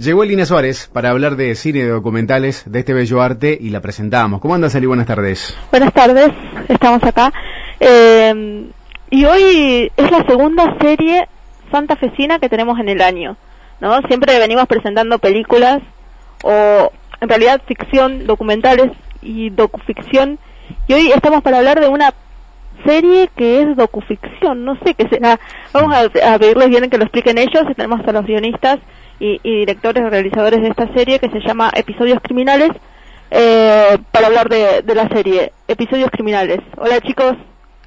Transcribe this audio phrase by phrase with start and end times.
[0.00, 3.68] Llegó Elina Suárez para hablar de cine y de documentales de este bello arte y
[3.68, 4.40] la presentamos.
[4.40, 4.86] ¿Cómo andas, Eli?
[4.86, 5.54] Buenas tardes.
[5.70, 6.30] Buenas tardes,
[6.68, 7.30] estamos acá.
[7.78, 8.70] Eh,
[9.10, 11.28] y hoy es la segunda serie
[11.70, 13.36] santafesina que tenemos en el año.
[13.82, 14.00] ¿no?
[14.08, 15.82] Siempre venimos presentando películas
[16.44, 16.90] o
[17.20, 20.38] en realidad ficción, documentales y docuficción.
[20.88, 22.14] Y hoy estamos para hablar de una
[22.86, 25.38] serie que es docuficción, no sé qué será.
[25.74, 27.64] Vamos a, a pedirles bien que lo expliquen ellos.
[27.76, 28.78] Tenemos a los guionistas
[29.20, 32.70] y, y directores realizadores de esta serie que se llama Episodios Criminales
[33.30, 36.58] eh, para hablar de, de, la serie Episodios Criminales.
[36.76, 37.34] Hola chicos.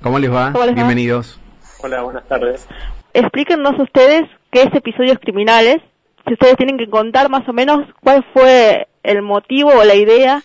[0.02, 0.54] ¿Cómo les va?
[0.54, 1.40] ¿Cómo les Bienvenidos.
[1.40, 1.88] Va?
[1.88, 2.68] Hola, buenas tardes.
[3.14, 5.78] Explíquenos ustedes qué es Episodios Criminales.
[6.26, 10.42] Si ustedes tienen que contar más o menos cuál fue el motivo o la idea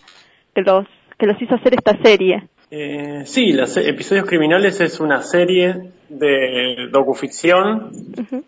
[0.53, 0.85] que los
[1.17, 2.47] que los hizo hacer esta serie.
[2.71, 8.43] Eh, sí, los Episodios Criminales es una serie de docuficción uh -huh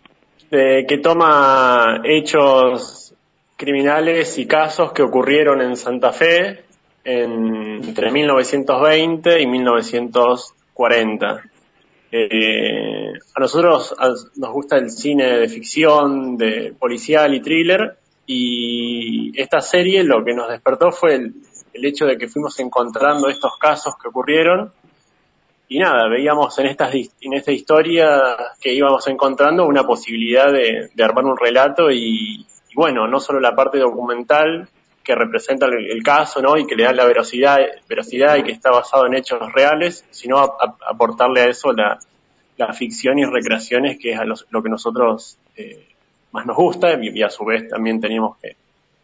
[0.50, 3.14] de, que toma hechos
[3.56, 6.64] criminales y casos que ocurrieron en Santa Fe
[7.04, 11.42] en, entre 1920 y 1940.
[12.14, 13.94] Eh, a nosotros
[14.36, 20.34] nos gusta el cine de ficción, de policial y thriller, y esta serie lo que
[20.34, 24.72] nos despertó fue el hecho de que fuimos encontrando estos casos que ocurrieron
[25.72, 31.04] y nada, veíamos en, estas, en esta historia que íbamos encontrando una posibilidad de, de
[31.04, 34.68] armar un relato y, y, bueno, no solo la parte documental
[35.02, 36.58] que representa el, el, caso, ¿no?
[36.58, 40.38] Y que le da la veracidad, veracidad y que está basado en hechos reales, sino
[40.38, 41.98] a, aportarle a eso la,
[42.58, 45.88] la, ficción y recreaciones que es a lo que nosotros eh,
[46.32, 48.56] más nos gusta y, y a su vez también teníamos que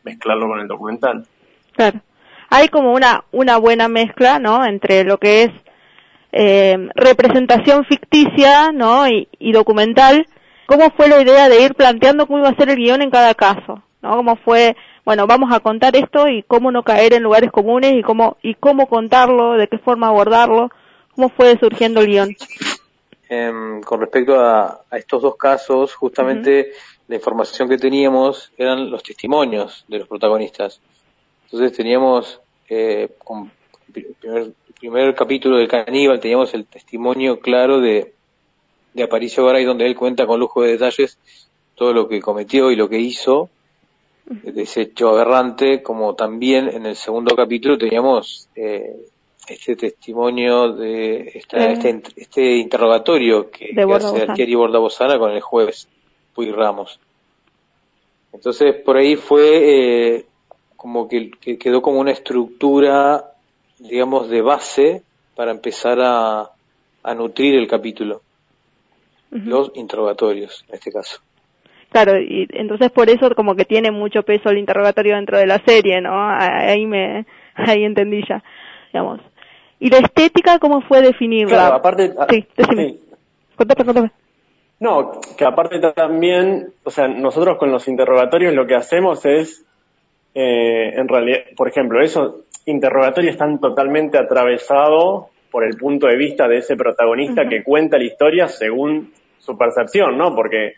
[0.04, 1.26] mezclarlo con el documental.
[1.72, 2.00] Claro.
[2.50, 4.66] Hay como una, una buena mezcla, ¿no?
[4.66, 5.50] Entre lo que es
[6.40, 9.08] eh, representación ficticia ¿no?
[9.08, 10.24] Y, y, documental,
[10.66, 13.34] ¿cómo fue la idea de ir planteando cómo iba a ser el guion en cada
[13.34, 13.82] caso?
[14.02, 14.16] ¿no?
[14.16, 18.02] ¿Cómo fue, bueno, vamos a contar esto y cómo no caer en lugares comunes y
[18.02, 20.70] cómo, y cómo contarlo, de qué forma abordarlo?
[21.16, 22.36] ¿Cómo fue surgiendo el guion?
[23.28, 27.02] Eh, con respecto a, a, estos dos casos, justamente uh -huh.
[27.08, 30.80] la información que teníamos eran los testimonios de los protagonistas.
[31.46, 33.50] Entonces teníamos eh, con
[33.92, 38.12] primer, primer capítulo del caníbal teníamos el testimonio claro de,
[38.94, 41.18] de Aparicio Garay donde él cuenta con lujo de detalles
[41.74, 43.50] todo lo que cometió y lo que hizo.
[44.44, 48.94] Ese hecho aberrante como también en el segundo capítulo teníamos eh,
[49.48, 55.88] este testimonio de esta, este, este interrogatorio que, que hace Thierry Bordabosana con el juez
[56.34, 57.00] Puy Ramos.
[58.32, 60.26] Entonces por ahí fue eh,
[60.76, 63.32] como que, que quedó como una estructura
[63.78, 65.02] digamos, de base
[65.34, 66.50] para empezar a,
[67.02, 68.22] a nutrir el capítulo.
[69.30, 69.44] Uh -huh.
[69.44, 71.20] Los interrogatorios, en este caso.
[71.90, 75.58] Claro, y entonces por eso como que tiene mucho peso el interrogatorio dentro de la
[75.64, 76.12] serie, ¿no?
[76.30, 77.24] Ahí me,
[77.54, 78.42] ahí entendí ya,
[78.92, 79.20] digamos.
[79.80, 81.56] ¿Y la estética cómo fue definirla?
[81.56, 82.12] Claro, aparte...
[82.28, 82.88] Sí, decime.
[82.88, 83.00] Sí.
[83.56, 84.10] Contame, contame.
[84.80, 89.64] No, que aparte también, o sea, nosotros con los interrogatorios lo que hacemos es,
[90.34, 96.46] eh, en realidad, por ejemplo, eso interrogatorios están totalmente atravesados por el punto de vista
[96.46, 97.48] de ese protagonista uh -huh.
[97.48, 100.34] que cuenta la historia según su percepción, ¿no?
[100.34, 100.74] Porque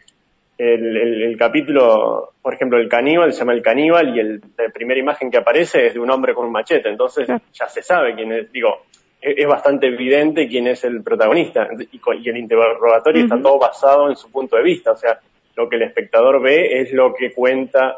[0.57, 4.69] el, el, el, capítulo, por ejemplo, el caníbal se llama el caníbal y el, la
[4.73, 7.41] primera imagen que aparece es de un hombre con un machete, entonces uh -huh.
[7.53, 8.83] ya se sabe quién es, digo,
[9.21, 13.35] es, es, bastante evidente quién es el protagonista y, y el interrogatorio uh -huh.
[13.35, 15.19] está todo basado en su punto de vista, o sea,
[15.57, 17.97] lo que el espectador ve es lo que cuenta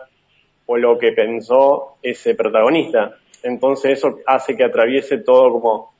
[0.66, 5.92] o lo que pensó ese protagonista entonces eso hace que atraviese todo como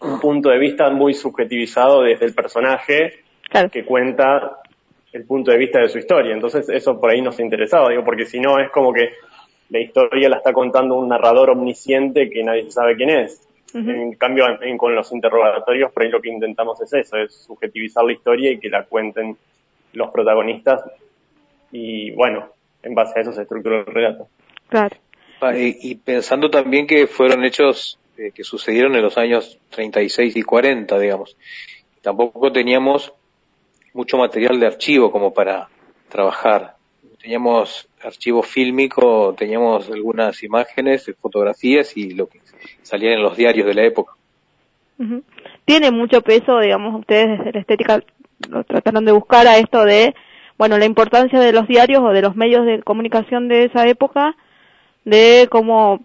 [0.00, 3.68] un punto de vista muy subjetivizado desde el personaje claro.
[3.70, 4.58] que cuenta
[5.12, 6.32] el punto de vista de su historia.
[6.32, 9.10] Entonces eso por ahí nos interesaba, digo, porque si no es como que
[9.68, 13.46] la historia la está contando un narrador omnisciente que nadie sabe quién es.
[13.74, 13.94] Uh -huh.
[13.94, 18.04] En cambio, en, con los interrogatorios, por ahí lo que intentamos es eso, es subjetivizar
[18.04, 19.36] la historia y que la cuenten
[19.92, 20.82] los protagonistas
[21.72, 22.48] y bueno,
[22.82, 24.28] en base a eso se estructura el relato.
[24.68, 24.96] Claro.
[25.40, 30.36] Ah, y, y, pensando también que fueron hechos eh, que sucedieron en los años 36
[30.36, 31.38] y 40, digamos.
[32.02, 33.14] Tampoco teníamos
[33.94, 35.68] mucho material de archivo como para
[36.10, 36.76] trabajar.
[37.18, 42.40] Teníamos archivo fílmico, teníamos algunas imágenes, fotografías y lo que
[42.82, 44.12] salía en los diarios de la época.
[45.64, 48.02] Tiene mucho peso, digamos, ustedes desde la estética
[48.50, 50.14] lo trataron de buscar a esto de,
[50.60, 54.36] bueno, la importancia de los diarios o de los medios de comunicación de esa época
[55.06, 56.00] de cómo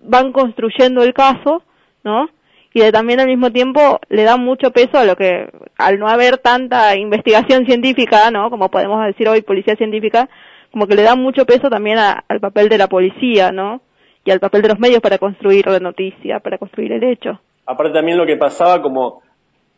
[0.00, 1.64] van construyendo el caso,
[2.04, 2.28] ¿no?
[2.72, 6.06] Y de también al mismo tiempo le da mucho peso a lo que, al no
[6.06, 8.48] haber tanta investigación científica, ¿no?
[8.48, 10.28] Como podemos decir hoy, policía científica,
[10.70, 13.80] como que le da mucho peso también al papel de la policía, ¿no?
[14.24, 17.40] Y al papel de los medios para construir la noticia, para construir el hecho.
[17.66, 19.22] Aparte también lo que pasaba como,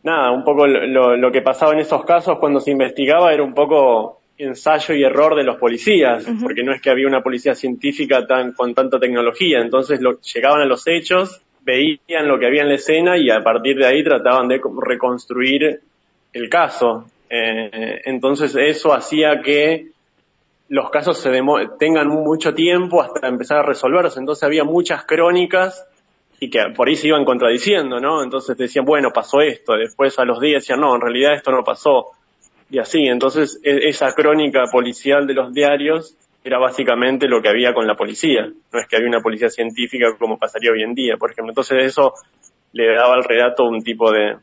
[0.03, 4.18] nada, un poco lo que pasaba en esos casos cuando se investigaba era un poco
[4.39, 8.53] ensayo y error de los policías, porque no es que había una policía científica tan
[8.53, 12.75] con tanta tecnología, entonces lo, llegaban a los hechos, veían lo que había en la
[12.75, 15.81] escena y a partir de ahí trataban de reconstruir
[16.31, 17.05] el caso.
[17.29, 19.87] Eh, entonces eso hacía que
[20.69, 21.31] los casos se
[21.77, 24.19] tengan mucho tiempo hasta empezar a resolverse.
[24.19, 25.85] Entonces había muchas crónicas
[26.39, 28.23] y que por ahí se iban contradiciendo, ¿no?
[28.23, 29.73] Entonces decían, bueno, pasó esto.
[29.73, 32.11] Después a los días decían, no, en realidad esto no pasó
[32.69, 33.05] y así.
[33.05, 37.95] Entonces, e, esa crónica policial de los diarios era básicamente lo que había con la
[37.95, 38.47] policía.
[38.71, 41.51] No es que había una policía científica como pasaría hoy en día, por ejemplo.
[41.51, 42.13] Entonces, eso
[42.73, 44.37] le daba al relato un tipo de,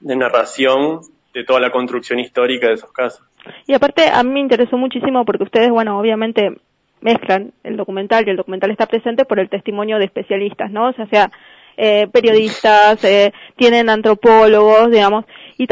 [0.00, 1.00] narración
[1.34, 3.22] de toda la construcción histórica de esos casos.
[3.66, 6.56] Y aparte, a mí me interesó muchísimo porque ustedes, bueno, obviamente
[7.00, 10.88] mezclan el documental y el documental está presente por el testimonio de especialistas, ¿no?
[10.88, 11.30] O sea, sea
[11.76, 15.24] eh, periodistas, eh, tienen antropólogos, digamos,
[15.56, 15.66] y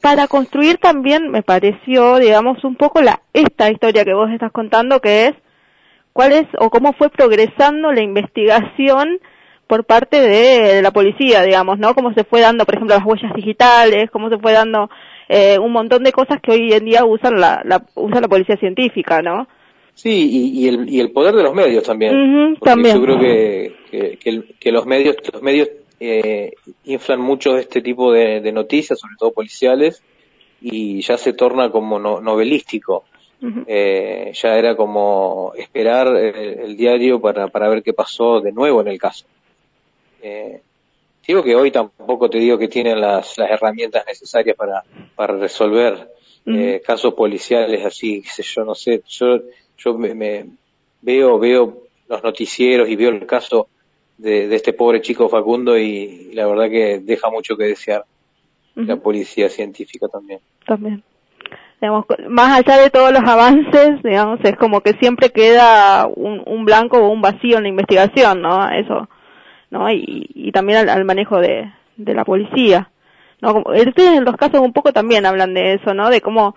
[0.00, 5.00] para construir también me pareció, digamos, un poco la esta historia que vos estás contando,
[5.00, 5.32] que es
[6.12, 9.20] cuál es o cómo fue progresando la investigación
[9.66, 11.94] por parte de, la policía, digamos, ¿no?
[11.94, 14.90] Cómo se fue dando, por ejemplo, las huellas digitales, cómo se fue dando
[15.28, 18.56] eh, un montón de cosas que hoy en día usan la, la usa la policía
[18.56, 19.46] científica, ¿no?
[19.94, 22.56] Sí, y, el, y el poder de los medios también.
[22.62, 22.96] también.
[22.96, 25.68] Yo creo que, que, que los medios, los medios
[26.00, 26.52] eh,
[26.84, 30.02] inflan mucho este tipo de, noticias, sobre todo policiales,
[30.60, 33.04] y ya se torna como novelístico.
[33.66, 38.88] eh, ya era como esperar el, diario para, para ver qué pasó de nuevo en
[38.88, 39.26] el caso.
[40.22, 40.60] Eh,
[41.26, 44.82] digo que hoy tampoco te digo que tienen las, las herramientas necesarias para,
[45.14, 46.10] para resolver
[46.46, 49.40] eh, casos policiales así, yo no sé, yo,
[49.76, 50.46] yo me, me,
[51.02, 53.68] veo, veo los noticieros y veo el caso
[54.20, 58.04] de, este pobre chico Facundo y, la verdad que deja mucho que desear.
[58.76, 60.38] La policía científica también.
[60.64, 61.02] También.
[61.80, 66.64] Digamos, más allá de todos los avances, digamos, es como que siempre queda un, un
[66.64, 68.70] blanco o un vacío en la investigación, ¿no?
[68.70, 69.08] Eso,
[69.70, 69.90] ¿no?
[69.90, 72.90] Y, y también al, manejo de, de la policía.
[73.42, 73.52] ¿no?
[73.52, 76.10] Como, ustedes en los casos un poco también hablan de eso, ¿no?
[76.10, 76.54] De cómo,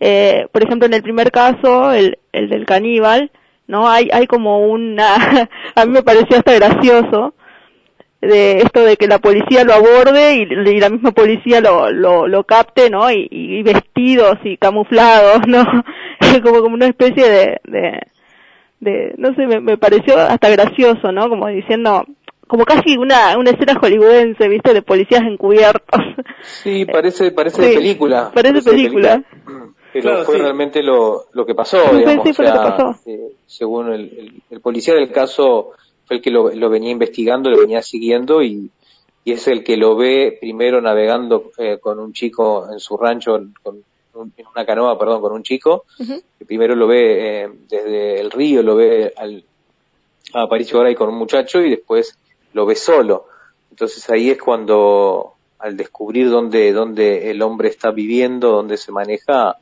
[0.00, 3.30] eh, por ejemplo, en el primer caso, el, el del caníbal,
[3.66, 3.88] ¿no?
[3.88, 5.14] Hay, hay como una,
[5.74, 7.34] a mí me pareció hasta gracioso,
[8.20, 10.46] de esto de que la policía lo aborde y,
[10.78, 13.10] la misma policía lo, lo, lo capte, ¿no?
[13.10, 15.64] Y, vestidos y camuflados, ¿no?
[16.42, 18.00] como, como una especie de, de,
[18.80, 21.28] de no sé, me, me, pareció hasta gracioso, ¿no?
[21.28, 22.04] Como diciendo,
[22.46, 24.74] como casi una, una escena hollywoodense, ¿viste?
[24.74, 26.00] De policías encubiertos.
[26.42, 28.30] Sí, parece, parece de película.
[28.34, 29.22] Parece, película.
[29.92, 32.26] Pero fue realmente lo, lo que pasó, digamos.
[33.06, 35.72] Eh, según el, el, policía del caso
[36.06, 38.70] fue el que lo, lo, venía investigando, lo venía siguiendo y,
[39.24, 43.38] y es el que lo ve primero navegando eh, con un chico en su rancho,
[43.62, 43.84] con
[44.14, 45.84] en una canoa, perdón, con un chico.
[45.96, 49.44] que primero lo ve eh, desde el río, lo ve al,
[50.34, 52.18] a Aparicio Garay con un muchacho y después
[52.52, 53.26] lo ve solo.
[53.70, 59.56] Entonces ahí es cuando, al descubrir dónde, dónde el hombre está viviendo, dónde se maneja,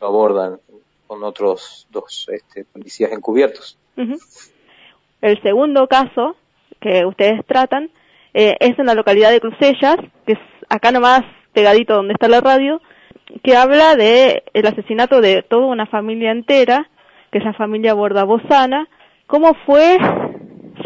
[0.00, 0.58] abordan
[1.06, 3.78] con otros dos este, policías encubiertos.
[5.22, 6.36] El segundo caso
[6.80, 7.90] que ustedes tratan
[8.34, 12.40] eh, es en la localidad de Crucellas, que es acá nomás pegadito donde está la
[12.40, 12.80] radio,
[13.42, 16.88] que habla de el asesinato de toda una familia entera,
[17.30, 18.88] que es la familia Bordabosana,
[19.26, 19.98] cómo fue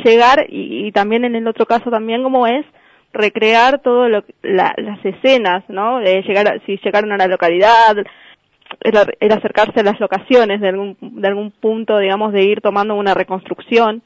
[0.05, 2.65] llegar, y, también en el otro caso también cómo es,
[3.13, 6.01] recrear todo lo las escenas, ¿no?
[6.01, 7.97] Llegar si llegaron a la localidad,
[8.81, 13.15] el, acercarse a las locaciones de algún, de algún punto, digamos, de ir tomando una
[13.15, 14.03] reconstrucción.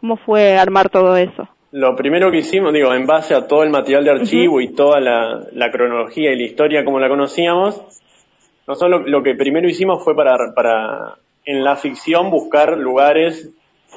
[0.00, 1.48] ¿Cómo fue armar todo eso?
[1.72, 5.00] Lo primero que hicimos, digo, en base a todo el material de archivo y toda
[5.00, 7.80] la, cronología y la historia como la conocíamos,
[8.66, 13.50] nosotros lo, lo, que primero hicimos fue para, para, en la ficción, buscar lugares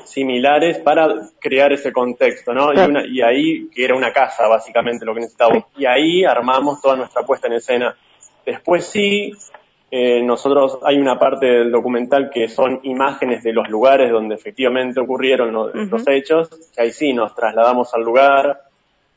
[0.06, 1.08] similares para
[1.40, 2.74] crear ese contexto, ¿no?
[2.74, 5.66] Y, una, y, ahí, que era una casa, básicamente, lo que necesitábamos.
[5.78, 7.96] Y ahí armamos toda nuestra puesta en escena.
[8.46, 9.32] Después sí,
[9.90, 15.00] eh, nosotros hay una parte del documental que son imágenes de los lugares donde efectivamente
[15.00, 18.64] ocurrieron los, hechos, que ahí sí nos trasladamos al lugar,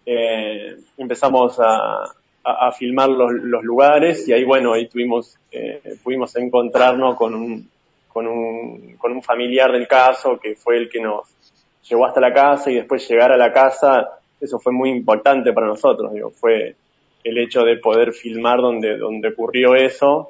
[0.07, 2.05] eh, empezamos a,
[2.45, 7.69] a, filmar los, los, lugares y ahí bueno, ahí tuvimos, eh, pudimos encontrarnos con un,
[8.07, 11.29] con un, con un familiar del caso que fue el que nos
[11.89, 15.67] llegó hasta la casa y después llegar a la casa, eso fue muy importante para
[15.67, 16.77] nosotros, digo, fue
[17.25, 20.29] el hecho de poder filmar donde, donde ocurrió eso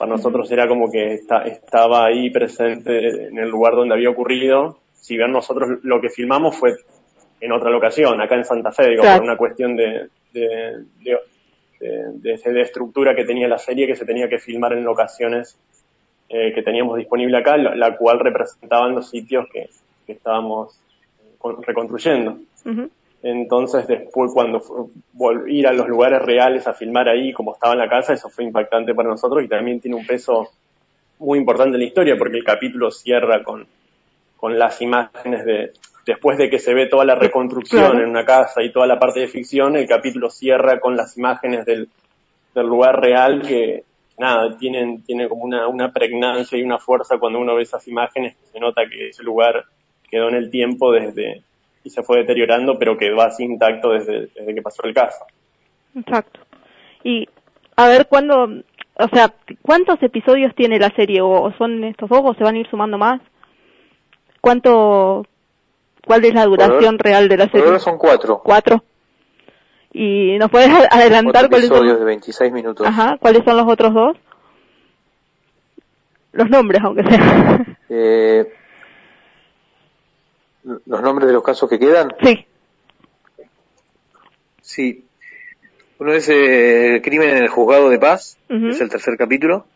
[0.00, 4.78] Para nosotros era como que estaba ahí presente en el lugar donde había ocurrido.
[4.94, 6.74] Si bien nosotros lo que filmamos fue
[7.38, 10.86] en otra locación, acá en Santa Fe, digo, por una cuestión de, de,
[11.78, 15.58] de, estructura que tenía la serie que se tenía que filmar en locaciones
[16.30, 19.68] eh, que teníamos disponible acá, la, cual representaban los sitios que,
[20.10, 20.80] estábamos
[21.66, 22.38] reconstruyendo.
[23.22, 24.62] Entonces después cuando
[25.46, 28.44] ir a los lugares reales a filmar ahí como estaba en la casa, eso fue
[28.44, 30.48] impactante para nosotros y también tiene un peso
[31.18, 33.66] muy importante en la historia porque el capítulo cierra con,
[34.36, 35.72] con las imágenes de,
[36.06, 39.20] después de que se ve toda la reconstrucción en una casa y toda la parte
[39.20, 41.88] de ficción, el capítulo cierra con las imágenes del,
[42.54, 43.84] del lugar real que,
[44.18, 48.34] nada, tienen, tiene como una, una pregnancia y una fuerza cuando uno ve esas imágenes,
[48.50, 49.64] se nota que ese lugar
[50.10, 51.42] quedó en el tiempo desde,
[51.82, 55.24] y se fue deteriorando, pero quedó así intacto desde, desde que pasó el caso.
[55.96, 56.40] Exacto.
[57.02, 57.28] Y
[57.76, 58.44] a ver cuándo,
[58.94, 59.32] o sea,
[59.62, 61.20] ¿cuántos episodios tiene la serie?
[61.22, 63.20] ¿O son estos dos o se van a ir sumando más?
[64.40, 65.26] ¿Cuánto,
[66.06, 67.66] cuál es la duración real de la serie?
[67.66, 68.40] Ahora son cuatro.
[68.44, 68.82] Cuatro.
[69.92, 71.86] ¿Y nos puedes adelantar cuáles son?
[71.86, 72.86] de 26 minutos.
[72.86, 74.16] Ajá, ¿cuáles son los otros dos?
[76.32, 77.66] Los nombres, aunque sea.
[77.88, 78.52] Eh,
[80.90, 82.12] ¿Los nombres de los casos que quedan?
[82.20, 82.46] Sí.
[84.60, 85.04] Sí.
[86.00, 89.66] Uno es eh, el crimen en el juzgado de paz, es el tercer capítulo,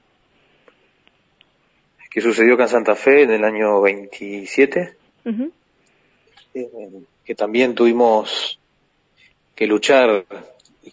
[2.11, 4.97] que sucedió acá en Santa Fe en el año 27,
[6.55, 6.69] eh,
[7.25, 8.59] que también tuvimos
[9.55, 10.25] que luchar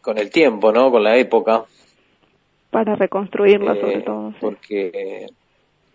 [0.04, 0.92] con el tiempo, ¿no?
[0.92, 1.66] Con la época.
[2.70, 4.36] Para reconstruirla sobre eh, todo.
[4.40, 5.26] Porque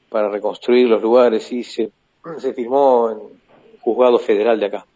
[0.08, 1.92] para reconstruir los lugares, sí, se,
[2.38, 3.45] se firmó en
[3.86, 4.86] juzgado federal de acá.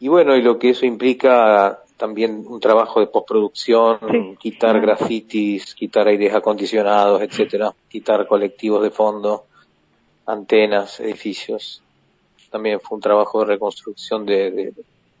[0.00, 6.06] Y bueno, y lo que eso implica también un trabajo de postproducción, quitar grafitis, quitar
[6.06, 9.44] aires acondicionados, etcétera, quitar colectivos de fondo,
[10.26, 11.82] antenas, edificios.
[12.50, 14.74] También fue un trabajo de reconstrucción de,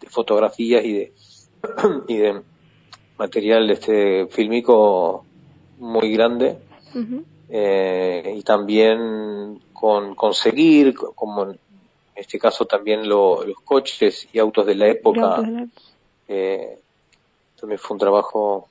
[0.08, 1.12] fotografías y de,
[2.08, 2.42] y de
[3.16, 5.24] material este filmico
[5.78, 6.58] muy grande.
[7.48, 11.54] Eh, y también con conseguir, como
[12.20, 15.42] en este caso también los coches y autos de la época,
[16.28, 16.78] eh,
[17.58, 18.68] también fue un trabajo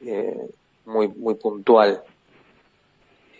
[0.00, 0.48] eh,
[0.86, 2.02] muy, muy puntual.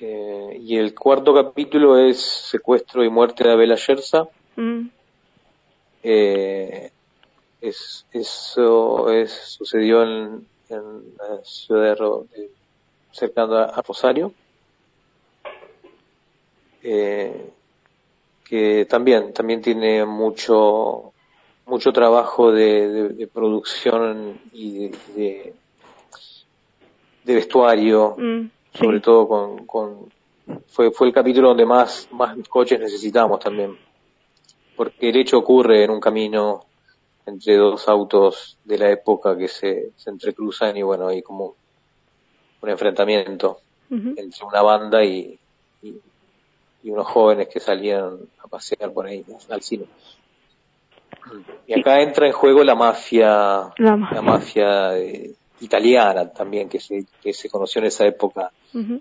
[0.02, 4.28] Eh, y el cuarto capítulo es Secuestro y muerte de Abel Ayerza.
[4.56, 4.88] Mm.
[6.02, 6.92] es,
[8.12, 11.96] eso es, sucedió en, la ciudad
[12.36, 12.50] de,
[13.12, 14.34] cercana a Rosario.
[16.82, 17.50] Eh,
[18.48, 21.12] que también, también tiene mucho,
[21.66, 25.54] mucho trabajo de, producción y de,
[27.24, 30.12] de, vestuario, mm, sobre todo con, con
[30.68, 33.76] fue, fue el capítulo donde más, más coches necesitamos también,
[34.76, 36.64] porque el hecho ocurre en un camino
[37.26, 41.54] entre dos autos de la época que se, se entrecruzan y bueno, hay como
[42.62, 45.38] un enfrentamiento entre una banda y,
[46.82, 49.86] y unos jóvenes que salían a pasear por ahí al cine.
[51.66, 57.32] Y acá entra en juego la mafia, la, mafia eh, italiana también que se, que
[57.32, 58.50] se conoció en esa época,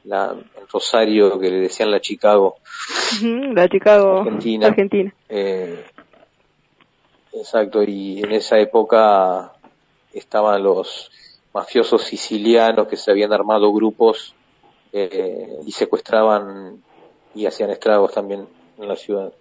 [0.03, 2.57] la, el Rosario que le decían la Chicago,
[3.21, 4.67] la Chicago Argentina.
[4.67, 5.13] Argentina.
[5.29, 5.85] Eh,
[7.33, 9.53] exacto, y en esa época
[10.13, 11.11] estaban los
[11.53, 14.35] mafiosos sicilianos que se habían armado grupos
[14.91, 16.83] eh, y secuestraban
[17.37, 18.47] y hacían estragos también
[18.79, 19.31] en la ciudad.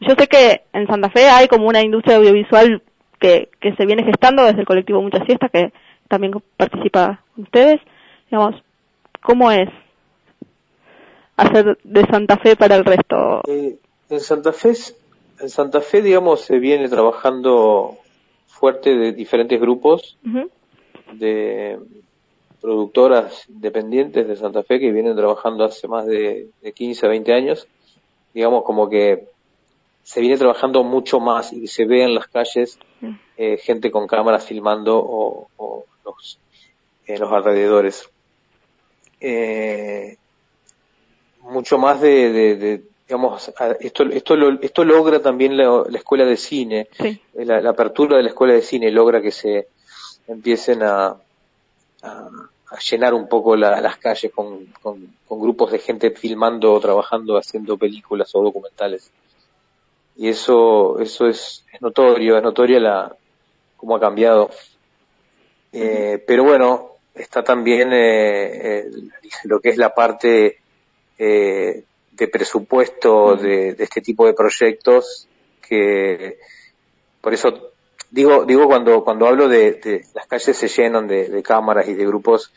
[0.00, 2.82] Yo sé que en Santa Fe hay como una industria audiovisual
[3.20, 5.72] que, que se viene gestando desde el colectivo Mucha Siesta, que
[6.08, 7.80] también participa ustedes.
[8.30, 8.62] Digamos,
[9.22, 9.68] ¿cómo es
[11.36, 13.42] hacer de Santa Fe para el resto?
[13.46, 13.76] Eh,
[14.10, 14.74] en Santa Fe,
[15.40, 17.96] en Santa Fe, digamos, se viene trabajando
[18.46, 20.16] fuerte de diferentes grupos
[21.12, 21.78] de
[22.60, 27.32] productoras independientes de Santa Fe que vienen trabajando hace más de, de 15 a 20
[27.32, 27.66] años.
[28.34, 29.28] Digamos como que
[30.02, 33.10] se viene trabajando mucho más y se ve en las calles mm.
[33.36, 36.38] eh, gente con cámaras filmando o, los,
[37.06, 38.08] en los alrededores.
[39.20, 40.16] Eh,
[41.42, 46.88] mucho más de, digamos, esto, esto, esto logra también la, escuela de cine,
[47.34, 49.68] la, la, apertura de la escuela de cine logra que se
[50.26, 51.16] empiecen a,
[52.02, 52.30] a,
[52.90, 58.42] llenar un poco las calles con, con, grupos de gente filmando, trabajando, haciendo películas o
[58.42, 59.10] documentales.
[60.16, 63.16] Y eso, eso es, notorio, es notoria la,
[63.76, 64.50] cómo ha cambiado.
[65.72, 68.86] Eh, pero bueno, está también eh,
[69.44, 70.58] lo que es la parte
[71.18, 75.26] eh, de presupuesto de, este tipo de proyectos
[75.66, 76.38] que
[77.20, 77.72] por eso
[78.10, 82.52] digo digo cuando cuando hablo de, las calles se llenan de, cámaras y de grupos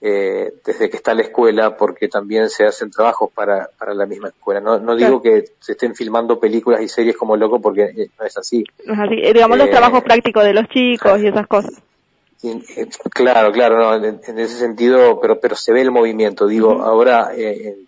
[0.00, 4.28] eh, desde que está la escuela porque también se hacen trabajos para, para la misma
[4.28, 4.60] escuela.
[4.60, 8.36] No, no digo que se estén filmando películas y series como loco porque no es
[8.36, 11.82] así, digamos los trabajos prácticos de los chicos y esas cosas.
[12.44, 16.46] Eh, claro, claro, en, ese sentido, pero pero se ve el movimiento.
[16.46, 17.78] Digo, ahora eh,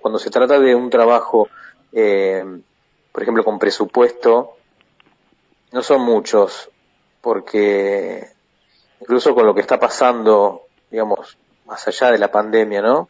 [0.00, 1.48] cuando se trata de un trabajo,
[1.92, 2.44] eh,
[3.10, 4.56] por ejemplo, con presupuesto,
[5.72, 6.70] no son muchos,
[7.20, 8.28] porque
[9.00, 11.36] incluso con lo que está pasando, digamos,
[11.66, 13.08] más allá de la pandemia, ¿no?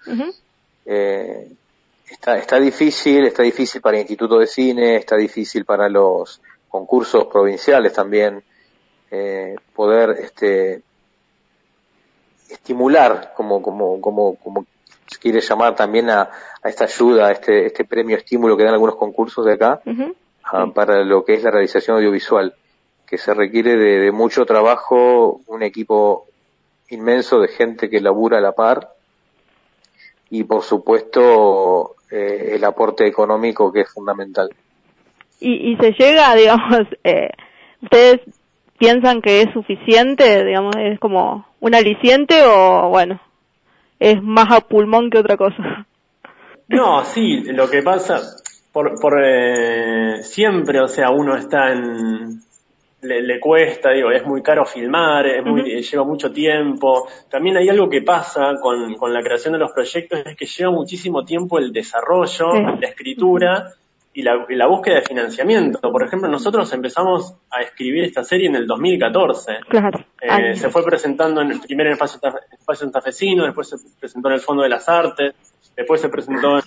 [0.85, 7.27] está, está difícil, está difícil para el Instituto de Cine, está difícil para los concursos
[7.27, 8.43] provinciales también
[9.11, 10.83] eh, poder este,
[12.49, 14.67] estimular, como, como, como, como
[15.07, 16.31] se quiere llamar también a,
[16.65, 19.83] esta ayuda, a este, este premio estímulo que dan algunos concursos de acá,
[20.45, 22.55] ah, para lo que es la realización audiovisual,
[23.07, 26.27] que se requiere de, mucho trabajo, un equipo
[26.91, 28.91] inmenso de gente que labura a la par,
[30.31, 34.51] y por supuesto eh, el aporte económico que es fundamental.
[35.41, 37.31] Y, y se llega, digamos, eh,
[37.83, 38.21] ustedes
[38.79, 43.21] piensan que es suficiente, digamos, es como un aliciente o bueno,
[44.01, 45.87] es más a pulmón que otra cosa.
[46.67, 48.21] No, sí, lo que pasa,
[48.73, 52.41] por, por eh, siempre, o sea, uno está en,
[53.03, 57.09] le, cuesta, digo, es muy caro filmar, es muy, lleva mucho tiempo.
[57.29, 60.71] También hay algo que pasa con, con la creación de los proyectos, es que lleva
[60.71, 63.75] muchísimo tiempo el desarrollo, la escritura,
[64.15, 65.81] y la, búsqueda de financiamiento.
[65.91, 69.61] Por ejemplo, nosotros empezamos a escribir esta serie en el 2014.
[69.69, 70.05] Claro.
[70.21, 72.21] Eh, se fue presentando en el, el espacio,
[72.53, 75.35] espacio Santafesino, después se presentó en el Fondo de las Artes,
[75.75, 76.63] después se presentó en,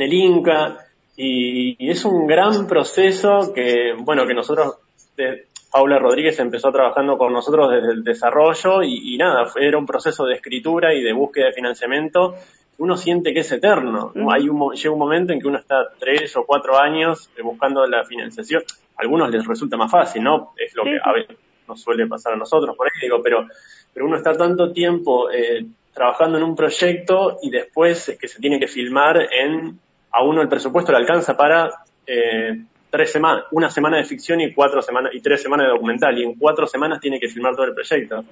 [0.00, 0.78] el Inca,
[1.16, 4.76] y, es un gran proceso que, bueno, que nosotros,
[5.16, 9.86] de, Paula Rodríguez empezó trabajando con nosotros desde el desarrollo, y, y nada, era un
[9.86, 12.36] proceso de escritura y de búsqueda de financiamiento
[12.78, 14.12] uno siente que es eterno.
[14.30, 17.86] Hay un, llega un momento en que uno está tres o cuatro años eh, buscando
[17.86, 18.62] la financiación.
[18.96, 20.52] A algunos les resulta más fácil, ¿no?
[20.56, 21.36] Es lo que a veces
[21.68, 23.46] nos suele pasar a nosotros, por ahí digo, pero,
[23.94, 28.58] pero uno está tanto tiempo eh, trabajando en un proyecto y después que se tiene
[28.58, 29.78] que filmar en,
[30.10, 31.70] a uno el presupuesto le alcanza para
[32.06, 36.18] eh, tres semanas, una semana de ficción y cuatro semanas, y tres semanas de documental,
[36.18, 38.24] y en cuatro semanas tiene que filmar todo el proyecto.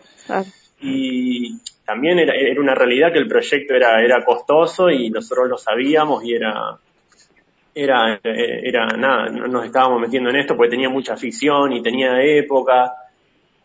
[0.82, 5.58] Y también era, era una realidad que el proyecto era, era costoso y nosotros lo
[5.58, 6.78] sabíamos y era,
[7.74, 12.94] era, era nada, nos estábamos metiendo en esto porque tenía mucha ficción y tenía época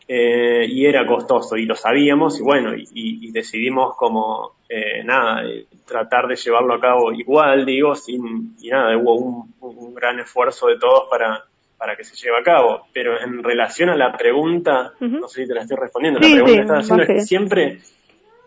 [0.08, 5.42] eh, y era costoso y lo sabíamos y bueno, y, decidimos como, eh, nada,
[5.86, 10.68] tratar de llevarlo a cabo igual, digo, sin, y nada, hubo un, un gran esfuerzo
[10.68, 11.44] de todos para,
[11.78, 12.86] para que se lleve a cabo.
[12.92, 16.52] Pero en relación a la pregunta, no sé si te la estoy respondiendo, la pregunta
[16.52, 17.78] que estás haciendo es que siempre,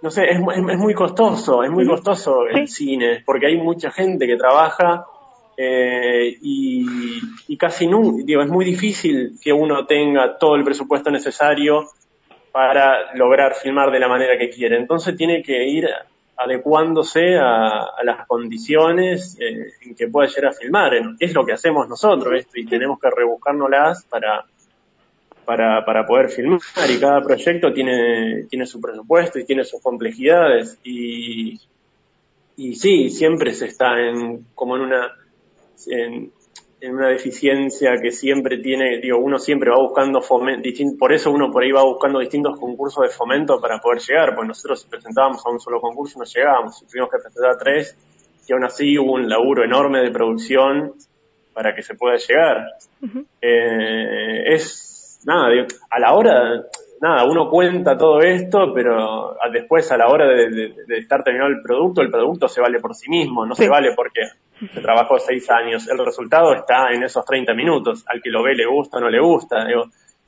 [0.02, 4.28] no sé, es, es, muy costoso, es muy costoso el cine, porque hay mucha gente
[4.28, 5.06] que trabaja
[5.62, 6.86] eh, y,
[7.50, 11.90] y, casi nunca, digo, es muy difícil que uno tenga todo el presupuesto necesario
[12.54, 14.78] para lograr filmar de la manera que quiere.
[14.78, 15.86] Entonces tiene que ir
[16.38, 20.94] adecuándose a, las condiciones eh, en que pueda llegar a filmar.
[21.20, 24.46] Es lo que hacemos nosotros y tenemos que rebuscárnoslas para,
[25.44, 30.80] para, para poder filmar y cada proyecto tiene, tiene su presupuesto y tiene sus complejidades
[30.86, 31.60] y,
[32.56, 35.12] y sí, siempre se está en, como en una,
[35.88, 36.32] en,
[36.82, 41.52] en una deficiencia que siempre tiene, digo, uno siempre va buscando fomento, por eso uno
[41.52, 45.46] por ahí va buscando distintos concursos de fomento para poder llegar, pues nosotros si presentábamos
[45.46, 47.96] a un solo concurso no llegábamos, tuvimos que presentar a tres,
[48.48, 50.94] y aún así hubo un laburo enorme de producción
[51.54, 52.66] para que se pueda llegar.
[53.42, 55.50] eh, es, nada,
[55.90, 56.64] a la hora,
[57.02, 62.02] nada, uno cuenta todo esto, pero después a la hora de, estar terminado el producto,
[62.02, 64.22] el producto se vale por sí mismo, no se vale porque
[64.74, 65.88] se trabajó seis años.
[65.88, 68.04] El resultado está en esos 30 minutos.
[68.08, 69.66] Al que lo ve le gusta o no le gusta.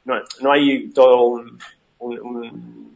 [0.06, 1.60] no, no hay todo un,
[2.00, 2.92] un,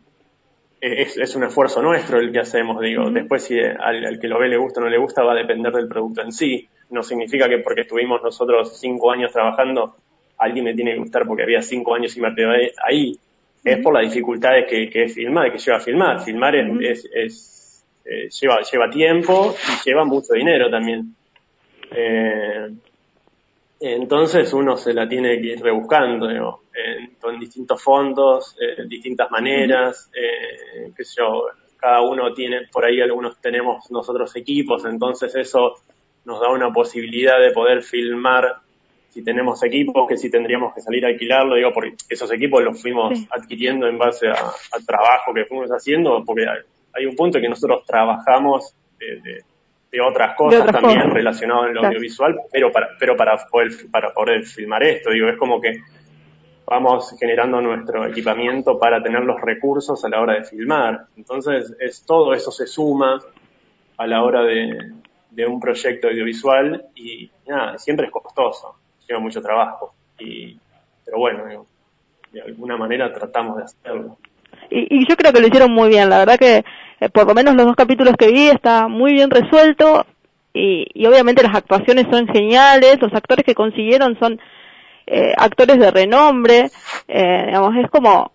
[0.79, 3.09] es, es, un esfuerzo nuestro el que hacemos, digo.
[3.09, 5.73] Después si al, que lo ve le gusta o no le gusta va a depender
[5.73, 6.67] del producto en sí.
[6.89, 9.95] No significa que porque estuvimos nosotros cinco años trabajando,
[10.37, 12.29] alguien me tiene que gustar porque había cinco años y me
[12.85, 13.19] ahí.
[13.65, 16.21] Es por las dificultades que, que es filmar, que lleva a filmar.
[16.21, 21.15] Filmar es, es, eh, lleva, lleva tiempo y lleva mucho dinero también.
[21.91, 22.67] Eh,
[23.79, 30.91] Entonces uno se la tiene que ir rebuscando, en, distintos fondos, en distintas maneras, eh,
[30.95, 31.47] qué sé yo,
[31.77, 35.73] cada uno tiene, por ahí algunos tenemos nosotros equipos, entonces eso
[36.23, 38.45] nos da una posibilidad de poder filmar
[39.15, 42.81] si tenemos equipos, que si tendríamos que salir a alquilarlo, digo, porque esos equipos los
[42.81, 46.45] fuimos adquiriendo en base al trabajo que fuimos haciendo, porque
[46.93, 52.73] hay, un punto que nosotros trabajamos de, otras cosas también relacionadas en lo audiovisual, pero
[52.73, 55.79] para, pero para poder, para poder filmar esto, digo, es como que
[56.65, 61.05] vamos generando nuestro equipamiento para tener los recursos a la hora de filmar.
[61.15, 63.21] Entonces, es todo eso se suma
[63.95, 64.91] a la hora de,
[65.31, 68.75] de un proyecto audiovisual y nada, siempre es costoso
[69.07, 69.93] lleva mucho trabajo.
[70.19, 70.57] Y,
[71.05, 71.65] pero bueno,
[72.31, 74.17] de alguna manera tratamos de hacerlo.
[74.69, 76.63] Y, y, yo creo que lo hicieron muy bien, la verdad que
[76.99, 80.05] eh, por lo menos los dos capítulos que vi está muy bien resuelto
[80.53, 84.39] y, y obviamente las actuaciones son geniales, los actores que consiguieron son
[85.07, 86.71] eh, actores de renombre,
[87.07, 88.31] eh, digamos, es como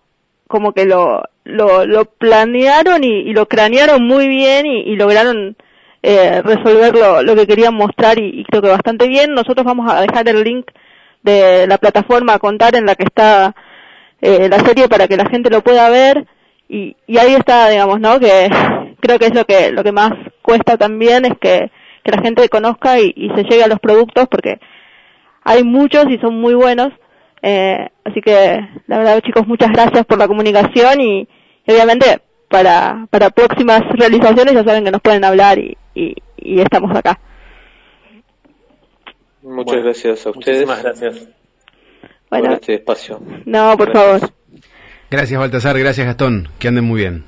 [0.47, 5.57] como que lo, lo, lo planearon y, lo cranearon muy bien y lograron
[6.03, 9.35] eh, resolver lo, lo, que querían mostrar y, creo que bastante bien.
[9.35, 10.67] Nosotros vamos a dejar el link
[11.23, 13.55] de la plataforma a contar en la que está
[14.21, 16.27] eh, la serie para que la gente lo pueda ver
[16.69, 18.19] y, y ahí está, digamos, ¿no?
[18.19, 18.49] Que
[19.01, 21.71] creo que es lo que lo que más cuesta también es que,
[22.03, 24.59] que la gente conozca y, y se llegue a los productos porque
[25.45, 26.91] hay muchos y son muy buenos.
[27.43, 31.29] Eh, así que, la verdad, chicos, muchas gracias por la comunicación y,
[31.67, 36.97] y obviamente para, para próximas realizaciones ya saben que nos pueden hablar y, y, estamos
[36.97, 37.19] acá.
[39.43, 40.67] Muchas gracias a ustedes.
[40.67, 41.29] Muchísimas gracias
[42.29, 43.21] bueno, por este espacio.
[43.47, 44.31] No, por favor.
[45.11, 47.25] Gracias Baltasar, gracias Gastón, que anden muy bien.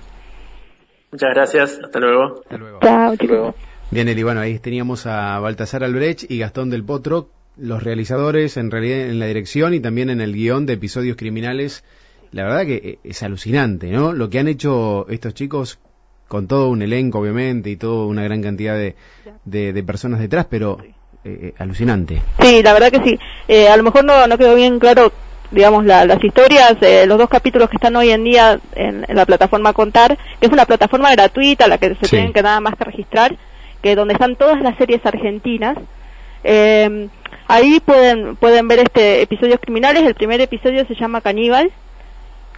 [1.11, 2.41] Muchas gracias, hasta luego.
[2.43, 2.81] Hasta luego.
[2.81, 3.55] Chao.
[3.91, 8.71] Bien, Eli, bueno, ahí teníamos a Baltasar Albrecht y Gastón del Potro, los realizadores en
[8.71, 11.85] realidad en la dirección y también en el guion de episodios criminales.
[12.31, 14.15] La verdad que es alucinante, ¿no?
[14.15, 15.79] Lo que han hecho estos chicos
[16.33, 18.95] con todo un elenco, obviamente, y toda una gran cantidad de,
[19.45, 20.95] de, personas detrás, pero eh,
[21.27, 22.23] eh, alucinante.
[22.41, 23.19] Sí, la verdad que sí.
[23.49, 25.13] Eh, a lo mejor no, no quedó bien claro,
[25.51, 30.17] digamos, las historias, los dos capítulos que están hoy en día en, la plataforma Contar,
[30.41, 33.37] que es una plataforma gratuita, la que se tienen que nada más que registrar,
[33.83, 35.77] que donde están todas las series argentinas.
[37.47, 40.05] ahí pueden, pueden ver este episodios criminales.
[40.05, 41.71] El primer episodio se llama Caníbal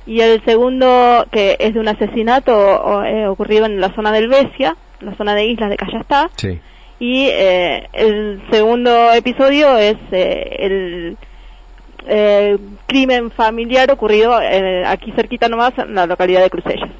[0.07, 4.77] y el segundo que es de un asesinato eh, ocurrido en la zona del Besia,
[5.01, 6.31] la zona de Islas de Callastá.
[6.37, 6.61] Sí.
[7.01, 11.17] Y eh, el segundo episodio es eh,
[12.07, 14.39] el crimen familiar ocurrido
[14.87, 16.91] aquí cerquita nomás en la localidad de Crucellas.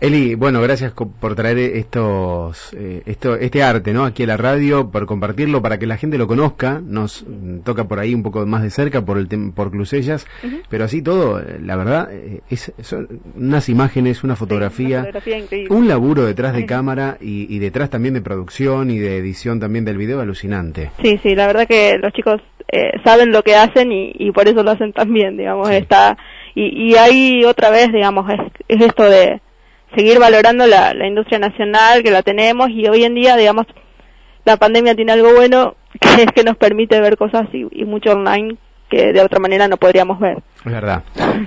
[0.00, 4.06] Eli, bueno, gracias por traer estos, eh, esto, este arte, ¿no?
[4.06, 6.80] Aquí a la radio, por compartirlo, para que la gente lo conozca.
[6.82, 7.26] Nos
[7.64, 10.26] toca por ahí un poco más de cerca por el por Clusellas,
[10.70, 15.06] pero así todo, eh, la verdad, eh, es, son unas imágenes, una fotografía,
[15.68, 19.98] un laburo detrás de cámara y, detrás también de producción y de edición también del
[19.98, 20.92] video alucinante.
[21.02, 22.40] Sí, sí, la verdad que los chicos
[22.72, 26.16] eh, saben lo que hacen y, por eso lo hacen tan bien, digamos, está
[26.54, 28.26] y, y ahí otra vez, digamos,
[28.66, 29.42] es esto de
[29.94, 33.66] seguir valorando la, la industria nacional que la tenemos y hoy en día, digamos,
[34.44, 38.56] la pandemia tiene algo bueno que es que nos permite ver cosas y, mucho online
[38.88, 40.42] que de otra manera no podríamos ver.
[40.64, 41.04] Es verdad.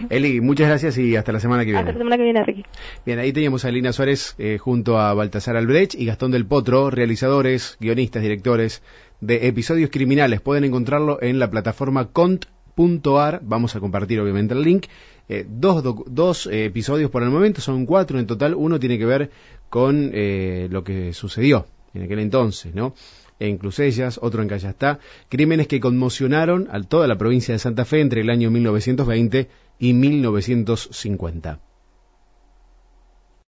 [0.10, 1.80] Eli, muchas gracias y hasta la semana que viene.
[1.80, 2.64] Hasta la semana que viene, Ricky.
[3.06, 6.90] Bien, ahí teníamos a Elina Suárez eh, junto a Baltasar Albrecht y Gastón del Potro,
[6.90, 8.82] realizadores, guionistas, directores
[9.20, 10.40] de episodios criminales.
[10.40, 13.42] Pueden encontrarlo en la plataforma cont.ar.
[13.44, 14.86] Vamos a compartir obviamente el link.
[15.30, 18.56] Eh, dos, dos eh, episodios por el momento, son cuatro en total.
[18.56, 19.32] Uno tiene que ver
[19.70, 22.94] con eh, lo que sucedió en aquel entonces, ¿no?
[23.40, 25.00] En Clusellas, otro en Callastá.
[25.30, 29.94] Crímenes que conmocionaron a toda la provincia de Santa Fe entre el año 1920 y
[29.94, 31.60] 1950.